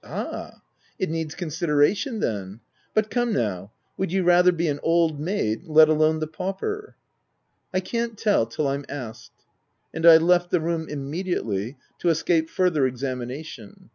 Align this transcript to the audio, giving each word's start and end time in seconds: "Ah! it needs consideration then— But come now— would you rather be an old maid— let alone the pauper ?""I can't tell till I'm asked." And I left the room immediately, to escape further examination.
"Ah! 0.04 0.62
it 0.96 1.10
needs 1.10 1.34
consideration 1.34 2.20
then— 2.20 2.60
But 2.94 3.10
come 3.10 3.32
now— 3.32 3.72
would 3.96 4.12
you 4.12 4.22
rather 4.22 4.52
be 4.52 4.68
an 4.68 4.78
old 4.80 5.18
maid— 5.18 5.64
let 5.64 5.88
alone 5.88 6.20
the 6.20 6.28
pauper 6.28 6.94
?""I 7.74 7.80
can't 7.80 8.16
tell 8.16 8.46
till 8.46 8.68
I'm 8.68 8.84
asked." 8.88 9.42
And 9.92 10.06
I 10.06 10.18
left 10.18 10.50
the 10.52 10.60
room 10.60 10.88
immediately, 10.88 11.78
to 11.98 12.10
escape 12.10 12.48
further 12.48 12.86
examination. 12.86 13.90